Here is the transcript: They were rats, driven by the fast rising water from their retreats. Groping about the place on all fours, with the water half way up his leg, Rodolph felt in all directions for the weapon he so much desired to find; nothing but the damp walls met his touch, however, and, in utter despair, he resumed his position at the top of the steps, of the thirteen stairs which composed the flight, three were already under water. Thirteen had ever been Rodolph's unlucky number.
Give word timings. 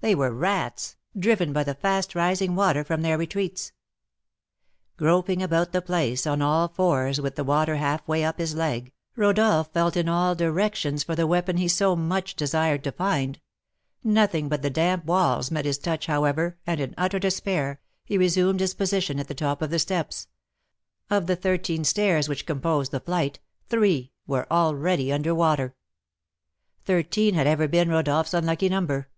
They 0.00 0.14
were 0.14 0.32
rats, 0.32 0.96
driven 1.18 1.52
by 1.52 1.62
the 1.62 1.74
fast 1.74 2.14
rising 2.14 2.54
water 2.54 2.82
from 2.82 3.02
their 3.02 3.18
retreats. 3.18 3.72
Groping 4.96 5.42
about 5.42 5.72
the 5.72 5.82
place 5.82 6.26
on 6.26 6.40
all 6.40 6.68
fours, 6.68 7.20
with 7.20 7.34
the 7.36 7.44
water 7.44 7.76
half 7.76 8.08
way 8.08 8.24
up 8.24 8.38
his 8.38 8.54
leg, 8.54 8.90
Rodolph 9.16 9.70
felt 9.74 9.94
in 9.94 10.08
all 10.08 10.34
directions 10.34 11.02
for 11.04 11.14
the 11.14 11.26
weapon 11.26 11.58
he 11.58 11.68
so 11.68 11.94
much 11.94 12.34
desired 12.36 12.82
to 12.84 12.92
find; 12.92 13.38
nothing 14.02 14.48
but 14.48 14.62
the 14.62 14.70
damp 14.70 15.04
walls 15.04 15.50
met 15.50 15.66
his 15.66 15.76
touch, 15.76 16.06
however, 16.06 16.56
and, 16.66 16.80
in 16.80 16.94
utter 16.96 17.18
despair, 17.18 17.78
he 18.06 18.16
resumed 18.16 18.60
his 18.60 18.72
position 18.72 19.20
at 19.20 19.28
the 19.28 19.34
top 19.34 19.60
of 19.60 19.68
the 19.68 19.78
steps, 19.78 20.26
of 21.10 21.26
the 21.26 21.36
thirteen 21.36 21.84
stairs 21.84 22.30
which 22.30 22.46
composed 22.46 22.92
the 22.92 23.00
flight, 23.00 23.40
three 23.68 24.10
were 24.26 24.50
already 24.50 25.12
under 25.12 25.34
water. 25.34 25.74
Thirteen 26.86 27.34
had 27.34 27.46
ever 27.46 27.68
been 27.68 27.90
Rodolph's 27.90 28.32
unlucky 28.32 28.70
number. 28.70 29.10